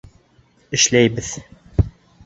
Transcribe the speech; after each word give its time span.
Эшләйбеҙ! 0.79 1.31